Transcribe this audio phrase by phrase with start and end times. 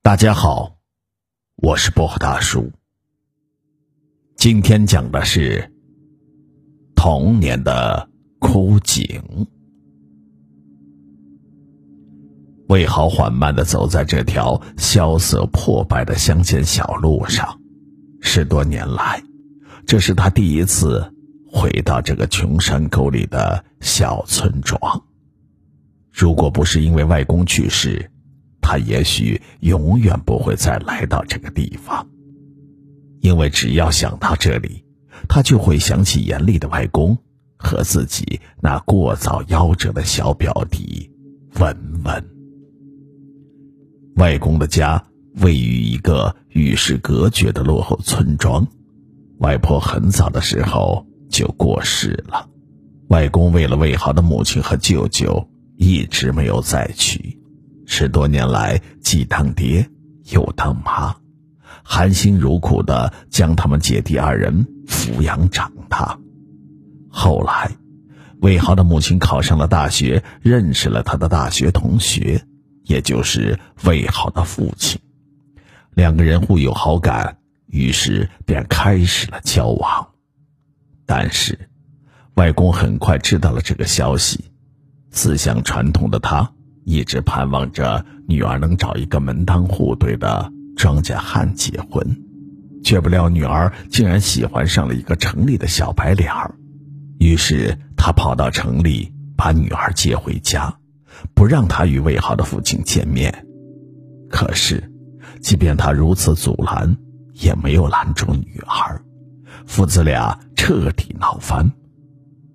[0.00, 0.78] 大家好，
[1.56, 2.72] 我是薄荷大叔。
[4.36, 5.70] 今天讲的是
[6.96, 8.08] 童年的
[8.38, 9.22] 枯井。
[12.68, 17.60] 魏豪缓慢的走在这条萧瑟破败的乡间小路上，
[18.22, 19.22] 十多年来，
[19.86, 21.12] 这是他第一次
[21.52, 24.80] 回到这个穷山沟里的小村庄。
[26.10, 28.10] 如果不是因为外公去世，
[28.70, 32.06] 他也许永远不会再来到这个地方，
[33.20, 34.84] 因为只要想到这里，
[35.26, 37.16] 他就会想起严厉的外公
[37.56, 41.10] 和自己那过早夭折的小表弟
[41.58, 42.22] 文文。
[44.16, 45.02] 外公的家
[45.36, 48.68] 位于一个与世隔绝的落后村庄，
[49.38, 52.50] 外婆很早的时候就过世了，
[53.08, 55.48] 外公为了魏豪的母亲和舅舅，
[55.78, 57.37] 一直没有再娶。
[57.90, 59.88] 十多年来，既当爹
[60.30, 61.16] 又当妈，
[61.82, 66.18] 含辛茹苦的将他们姐弟二人抚养长大。
[67.08, 67.74] 后来，
[68.42, 72.44] 魏豪的母亲考上了大学，认识了他的大学同学，
[72.84, 75.00] 也就是魏豪的父亲。
[75.94, 80.10] 两个人互有好感，于是便开始了交往。
[81.06, 81.58] 但是，
[82.34, 84.44] 外公很快知道了这个消息，
[85.10, 86.52] 思想传统的他。
[86.88, 92.16] 一直盼望着女儿能找一个门当户对的庄稼汉结婚，
[92.82, 96.54] 却不料女儿竟然喜欢上了一个城里的小白脸儿。
[97.18, 100.78] 于是他跑到城里把女儿接回家，
[101.34, 103.44] 不让她与魏豪的父亲见面。
[104.30, 104.90] 可是，
[105.42, 106.96] 即便他如此阻拦，
[107.34, 109.04] 也没有拦住女儿。
[109.66, 111.70] 父子俩彻底闹翻，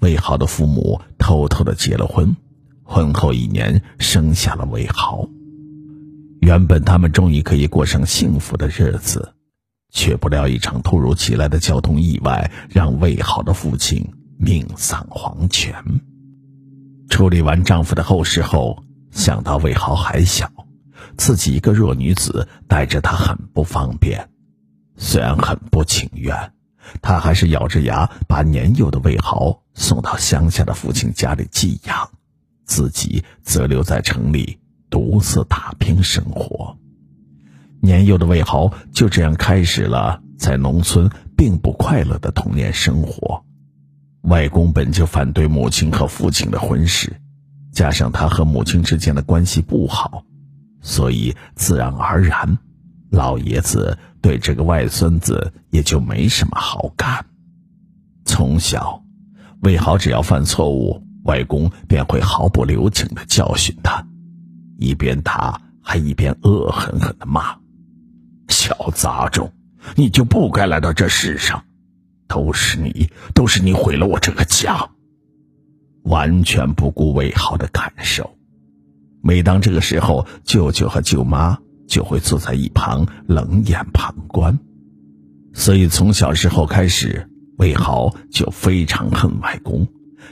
[0.00, 2.34] 魏豪的父母偷偷的结了婚。
[2.84, 5.28] 婚后一年，生下了魏豪。
[6.40, 9.34] 原本他们终于可以过上幸福的日子，
[9.90, 14.06] 却不料一场突如其来的交通意外让魏豪的父亲
[14.36, 15.74] 命丧黄泉。
[17.08, 20.50] 处理完丈夫的后事后，想到魏豪还小，
[21.16, 24.28] 自己一个弱女子带着他很不方便，
[24.96, 26.52] 虽然很不情愿，
[27.00, 32.10] 她还是咬着牙把年幼的魏豪送到乡下的父亲家里寄养。
[32.64, 34.58] 自己则留在城里
[34.90, 36.76] 独自打拼生活。
[37.80, 43.44] 年幼的魏豪就这样开始了在农村并不快乐的童年生活。
[44.22, 47.20] 外公本就反对母亲和父亲的婚事，
[47.72, 50.24] 加上他和母亲之间的关系不好，
[50.80, 52.56] 所以自然而然，
[53.10, 57.26] 老爷子对这个外孙子也就没什么好感。
[58.24, 59.02] 从小，
[59.60, 61.03] 魏豪只要犯错误。
[61.24, 64.06] 外公便会毫不留情的教训他，
[64.78, 67.56] 一边打还一边恶狠狠的骂
[68.48, 69.52] ：“小杂种，
[69.96, 71.64] 你就不该来到这世上，
[72.28, 74.88] 都是你，都是你毁了我这个家。”
[76.04, 78.36] 完全不顾魏豪的感受。
[79.22, 81.58] 每当这个时候，舅舅和舅妈
[81.88, 84.58] 就会坐在一旁冷眼旁观。
[85.54, 89.88] 所以从小时候开始，魏豪就非常恨外公。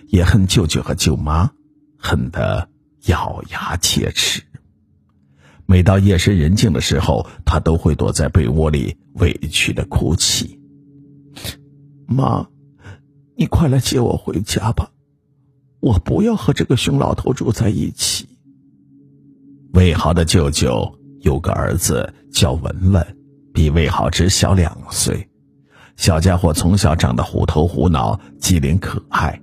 [0.09, 1.51] 也恨舅舅和舅妈，
[1.99, 2.69] 恨得
[3.07, 4.43] 咬牙切齿。
[5.67, 10.61] 每到夜深人静的时候，他都会躲在被窝里委屈的哭泣。
[12.07, 12.47] 妈，
[13.37, 14.91] 你快来接我回家吧，
[15.81, 18.29] 我不要和这个熊老头住在一起。
[19.73, 23.17] 魏豪的舅舅有个儿子叫文文，
[23.55, 25.29] 比魏豪只小两岁。
[25.97, 29.41] 小家伙从小长得虎头虎脑，机灵可爱。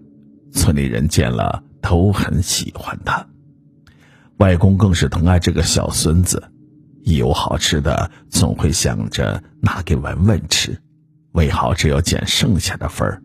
[0.52, 3.28] 村里人见了都很喜欢他，
[4.38, 6.52] 外公更是疼爱这个小孙子，
[7.04, 10.82] 一有好吃的总会想着拿给文文吃，
[11.34, 13.22] 魏豪只有捡剩下的份儿。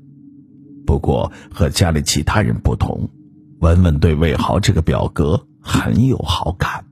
[0.87, 3.09] 不过和家里其他人不同，
[3.61, 6.85] 文文对魏豪这个表哥很有好感。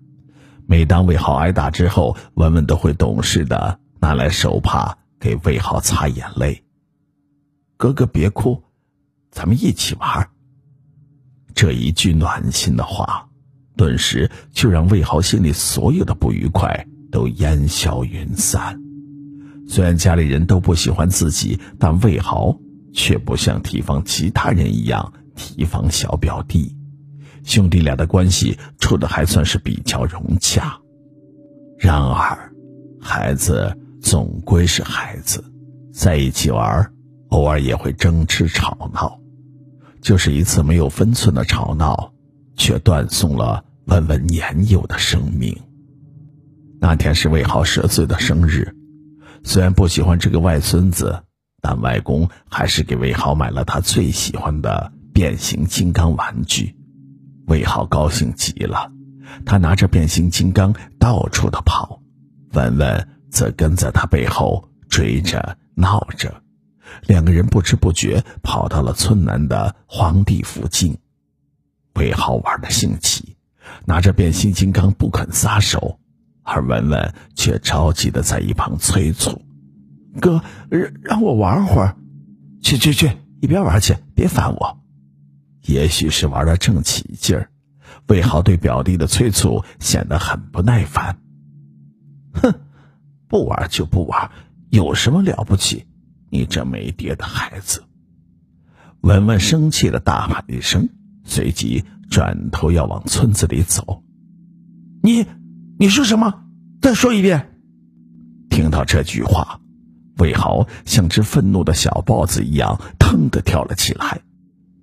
[0.66, 6.64] 每当魏豪挨打之后，文文都会懂事的拿来手帕给魏豪擦眼泪。
[7.76, 8.62] 哥哥别哭。
[9.32, 10.28] 咱们一起玩。
[11.54, 13.28] 这一句暖心的话，
[13.76, 18.78] 顿时就让魏豪心里所有的不愉快都烟消云散。
[19.66, 22.58] 虽然家里人都不喜欢自己，但魏豪
[22.92, 26.76] 却不像提防其他人一样提防小表弟，
[27.42, 30.78] 兄弟俩的关系处的还算是比较融洽。
[31.78, 32.52] 然而，
[33.00, 35.42] 孩子总归是孩子，
[35.92, 36.92] 在一起玩，
[37.28, 39.21] 偶尔也会争吃吵闹。
[40.02, 42.12] 就是一次没有分寸的吵闹，
[42.56, 45.56] 却断送了文文年幼的生命。
[46.80, 48.74] 那天是魏豪十岁的生日，
[49.44, 51.22] 虽然不喜欢这个外孙子，
[51.60, 56.74] 但外公还是给魏豪买了他最喜欢的变形金刚玩具。
[57.46, 58.90] 魏豪高兴极了，
[59.46, 62.00] 他拿着变形金刚到处的跑，
[62.54, 66.41] 文文则跟在他背后追着闹着，
[67.06, 70.98] 两个人不知不觉跑到了村南的荒地附近。
[71.94, 73.36] 魏豪玩的兴起，
[73.84, 75.98] 拿着变形金刚不肯撒手。
[76.44, 79.42] 而文文却着急的在一旁催促
[80.20, 81.96] ：“哥，让让我玩会儿，
[82.60, 84.80] 去去去，一边玩去，别烦我。”
[85.62, 87.48] 也许是玩的正起劲儿，
[88.08, 91.20] 魏豪对表弟的催促显得很不耐烦。
[92.32, 92.52] 哼，
[93.28, 94.32] 不玩就不玩，
[94.70, 95.86] 有什么了不起？
[96.32, 97.84] 你这没爹的孩子！
[99.02, 100.88] 文文生气的大喊一声，
[101.24, 104.02] 随即转头要往村子里走。
[105.02, 105.26] 你。
[105.78, 106.44] 你说什么？
[106.80, 107.50] 再说一遍。
[108.50, 109.60] 听到这句话，
[110.18, 114.20] 魏豪像只愤怒的小豹子一样，腾的跳了起来。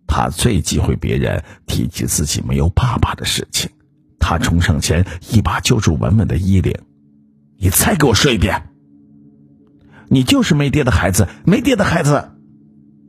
[0.08, 3.70] 他最忌讳别人提及自己没有爸爸的事情。
[4.20, 6.76] 他冲上前，一把揪住文文的衣领
[7.58, 8.69] ：“你再给我说一遍！
[10.10, 12.32] 你就是没爹的孩子，没爹的孩子！”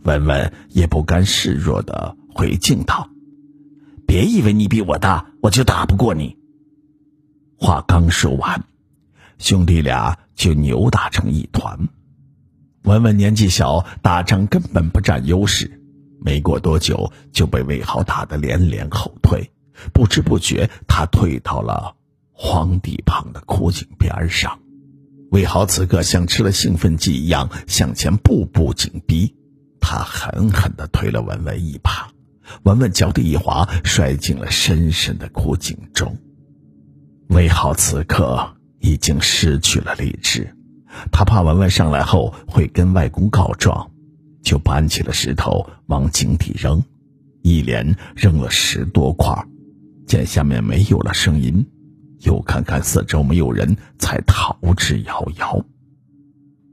[0.05, 3.11] 文文也不甘示弱的回敬道
[4.07, 6.39] ：“别以为你比我大，我就打不过你。”
[7.59, 8.65] 话刚说完，
[9.39, 11.89] 兄弟俩就扭打成一团。
[12.85, 15.83] 文文年纪小，打仗根本不占优势，
[16.19, 19.51] 没过多久就被魏豪打得连连后退。
[19.93, 21.95] 不知不觉，他退到了
[22.33, 24.59] 荒地旁的枯井边上。
[25.31, 29.35] 魏豪此刻像吃了兴奋剂一样向前步步紧逼，
[29.81, 32.11] 他狠狠地推了文文一把，
[32.65, 36.19] 文文脚底一滑，摔进了深深的枯井中。
[37.29, 40.53] 魏浩此刻已经失去了理智，
[41.13, 43.93] 他怕文文上来后会跟外公告状，
[44.43, 46.83] 就搬起了石头往井底扔，
[47.43, 49.47] 一连扔了十多块，
[50.09, 51.65] 见下面没有了声音，
[52.21, 55.63] 又看看四周没有人，才逃之夭夭。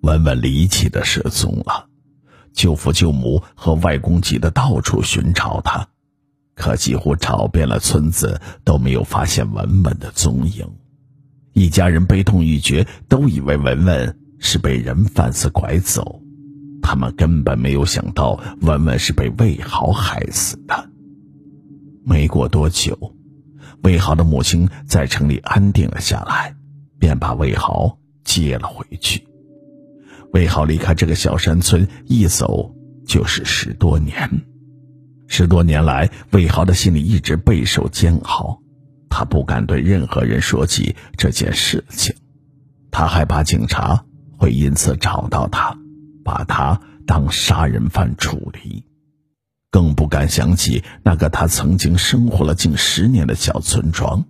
[0.02, 1.88] 文文离奇的失踪了，
[2.54, 5.88] 舅父舅母和外公急得到处寻找他。
[6.56, 10.68] 可几乎找遍了村子，都没有发现文文的踪影。
[11.54, 16.22] 一家人悲痛欲绝，都以为文文是被人贩子拐走。
[16.82, 20.90] 他们根本没有想到，文文是被魏豪害死的。
[22.06, 23.16] 没过多久，
[23.84, 26.56] 魏豪的母亲在城里安定了下来，
[27.00, 29.26] 便把魏豪接了回去。
[30.34, 32.74] 魏豪离开这个小山村，一走
[33.06, 34.30] 就是十多年。
[35.28, 38.60] 十多年来，魏豪的心里一直备受煎熬，
[39.10, 42.16] 他不敢对任何人说起这件事情，
[42.92, 44.06] 他害怕警察
[44.38, 45.78] 会因此找到他，
[46.24, 48.84] 把他当杀人犯处理，
[49.78, 54.26] 更不敢想起那个他曾经生活了近十年的小村庄，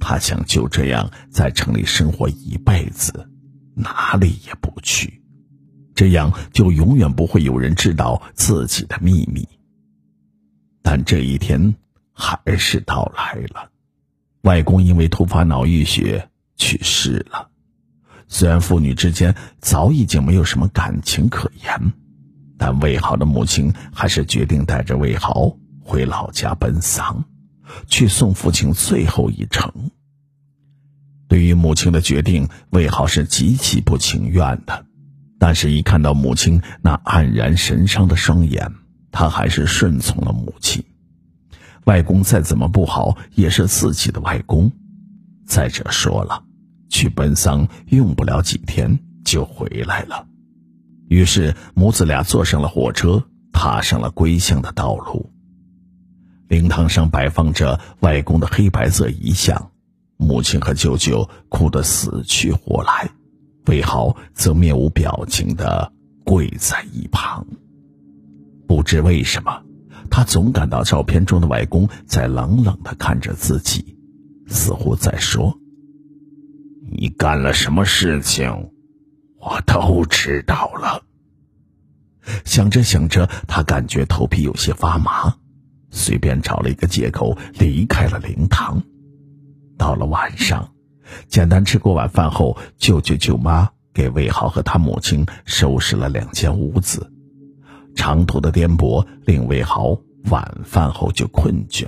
[0.00, 3.30] 他想就这样在城里生活一辈子，
[3.76, 5.22] 哪里也不去，
[5.94, 9.48] 这样就永远不会有人知道自己的秘密。
[10.82, 11.76] 但这一天
[12.12, 13.70] 还是到来了，
[14.42, 17.48] 外公因为突发脑溢血去世了。
[18.26, 21.92] 虽然父女之间早已经没有什么感情可言，
[22.58, 27.24] 但魏豪的母亲还是决定带着魏豪回老家奔丧，
[27.86, 29.72] 去送父亲最后一程。
[31.28, 34.84] 对于母亲的决定，魏豪是极其不情愿的，
[35.38, 38.72] 但是，一看到母亲那黯然神伤的双眼。
[39.10, 40.84] 他还是顺从了母亲。
[41.84, 44.70] 外公再怎么不好，也是自己的外公。
[45.46, 46.44] 再者说了，
[46.90, 50.26] 去奔丧用不了几天就回来了。
[51.08, 55.30] 于是母子俩坐上了火车，踏上了归乡的道路。
[56.48, 59.70] 灵堂上摆放着外公的黑白色遗像，
[60.16, 63.10] 母亲和舅舅哭得死去活来，
[63.66, 65.92] 魏豪则面无表情地
[66.24, 67.46] 跪在一旁。
[68.66, 69.62] 不知为什么，
[70.10, 73.96] 他总感到照片中的外公在冷冷的看着自己，
[74.46, 75.58] 似乎在说
[76.90, 78.70] ：“你干了什么事情，
[79.40, 81.02] 我都知道了。”
[82.44, 85.34] 想着想着，他感觉头皮有些发麻，
[85.90, 88.82] 随便找了一个借口离开了灵堂。
[89.78, 90.70] 到了晚上，
[91.28, 97.10] 简单吃过晚饭后，舅舅舅妈给魏豪和他母亲收拾了两间屋子。
[97.96, 101.86] 长途的颠簸令魏豪晚饭后就困倦，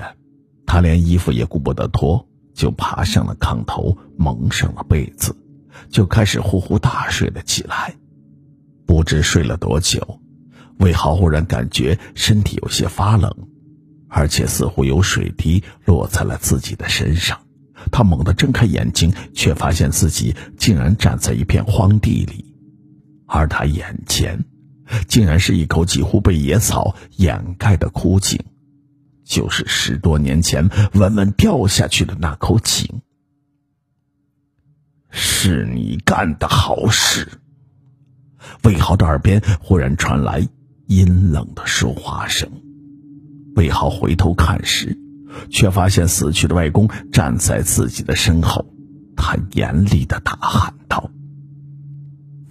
[0.67, 5.37] 他连衣服也顾不得脱，就爬上了炕头，蒙上了被子，
[5.89, 7.95] 就开始呼呼大睡了起来。
[8.87, 10.21] 不知睡了多久，
[10.79, 13.33] 魏豪忽然感觉身体有些发冷，
[14.09, 17.39] 而且似乎有水滴落在了自己的身上。
[17.93, 22.55] 他猛地睁开眼睛，却发现自己竟然站在一片荒地里，
[23.27, 24.45] 而他眼前，
[25.09, 28.39] 竟然是一口几乎被野草掩盖的枯井。
[29.25, 33.01] 就是十多年前文文掉下去的那口井，
[35.11, 37.29] 是你干的好事。
[38.65, 40.47] 魏豪的耳边忽然传来
[40.87, 42.49] 阴冷的说话声，
[43.57, 44.99] 魏豪回头看时，
[45.51, 48.67] 却发现死去的外公站在自己的身后，
[49.17, 51.11] 他严厉的大喊道：“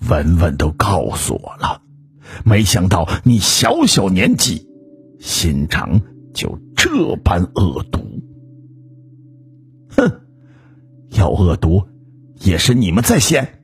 [0.10, 1.82] 文文都告诉我了，
[2.44, 4.68] 没想到你小小年纪，
[5.20, 6.02] 心肠。”
[6.32, 8.00] 就这般恶毒，
[9.90, 10.22] 哼！
[11.10, 11.84] 要恶毒，
[12.40, 13.62] 也是你们在先。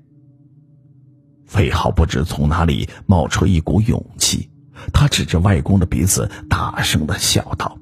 [1.55, 4.49] 魏浩不知从哪里冒出一股勇气，
[4.93, 7.77] 他指着外公的鼻子，大声的笑道：“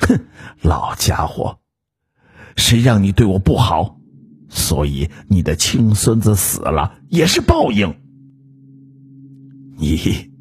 [0.00, 0.20] 哼，
[0.62, 1.58] 老家伙，
[2.56, 3.98] 谁让你对我不好，
[4.48, 7.94] 所以你的亲孙子死了也是报应。
[9.76, 10.32] 你。”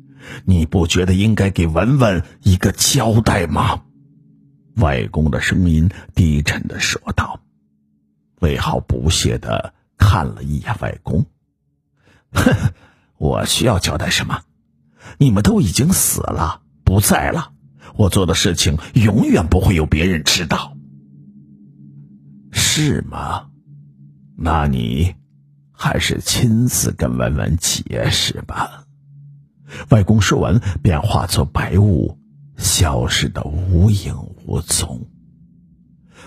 [0.46, 3.84] 你不觉得应该给文文一个交代吗？
[4.78, 7.43] 外公的声音低沉的说道。
[8.44, 11.26] 魏浩不屑的看了一眼外公，
[12.34, 12.54] 哼，
[13.18, 14.42] 我需要交代什么？
[15.18, 17.54] 你们都已经死了，不在了，
[17.96, 20.76] 我做的事情永远不会有别人知道，
[22.52, 23.48] 是吗？
[24.36, 25.16] 那你
[25.72, 28.84] 还是亲自跟文文解释吧。
[29.90, 32.18] 外公说完，便化作白雾，
[32.58, 34.14] 消失的无影
[34.46, 35.08] 无踪。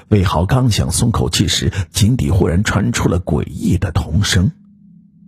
[0.08, 4.52] 魏豪刚想松口气时，井底忽然传出了诡异的童声，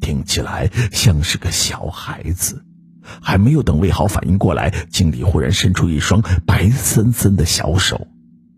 [0.00, 2.64] 听起来像是个小孩子。
[3.20, 8.06] 还没有等魏豪反应过来，井底忽然伸出一双白森森的小手，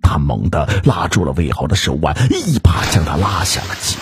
[0.02, 3.98] 他猛地拉住了魏豪的手腕，一把将他拉下了井。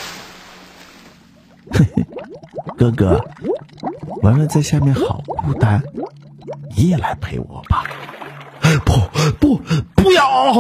[1.70, 2.06] 嘿嘿，
[2.76, 3.24] 哥哥。
[4.22, 5.82] 文文在下面好孤单，
[6.76, 7.84] 你也来陪我吧。
[8.84, 9.00] 不
[9.38, 9.60] 不
[9.94, 10.52] 不要！